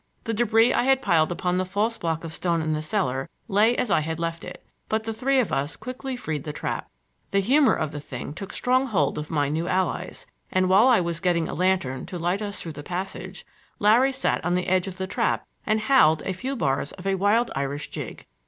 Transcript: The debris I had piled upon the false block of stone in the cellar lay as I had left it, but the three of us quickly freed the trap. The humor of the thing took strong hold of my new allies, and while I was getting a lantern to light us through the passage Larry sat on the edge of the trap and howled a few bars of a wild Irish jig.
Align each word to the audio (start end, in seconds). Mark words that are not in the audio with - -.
The 0.23 0.33
debris 0.33 0.73
I 0.73 0.81
had 0.81 1.03
piled 1.03 1.31
upon 1.31 1.59
the 1.59 1.63
false 1.63 1.99
block 1.99 2.23
of 2.23 2.33
stone 2.33 2.59
in 2.59 2.73
the 2.73 2.81
cellar 2.81 3.29
lay 3.47 3.75
as 3.77 3.91
I 3.91 3.99
had 3.99 4.19
left 4.19 4.43
it, 4.43 4.65
but 4.89 5.03
the 5.03 5.13
three 5.13 5.39
of 5.39 5.51
us 5.53 5.75
quickly 5.75 6.15
freed 6.15 6.43
the 6.43 6.51
trap. 6.51 6.89
The 7.29 7.39
humor 7.39 7.75
of 7.75 7.91
the 7.91 7.99
thing 7.99 8.33
took 8.33 8.51
strong 8.51 8.87
hold 8.87 9.19
of 9.19 9.29
my 9.29 9.47
new 9.47 9.67
allies, 9.67 10.25
and 10.51 10.67
while 10.67 10.87
I 10.87 11.01
was 11.01 11.19
getting 11.19 11.47
a 11.47 11.53
lantern 11.53 12.07
to 12.07 12.17
light 12.17 12.41
us 12.41 12.59
through 12.59 12.71
the 12.71 12.81
passage 12.81 13.45
Larry 13.77 14.11
sat 14.11 14.43
on 14.43 14.55
the 14.55 14.65
edge 14.65 14.87
of 14.87 14.97
the 14.97 15.05
trap 15.05 15.45
and 15.67 15.81
howled 15.81 16.23
a 16.25 16.33
few 16.33 16.55
bars 16.55 16.91
of 16.93 17.05
a 17.05 17.13
wild 17.13 17.51
Irish 17.55 17.91
jig. 17.91 18.25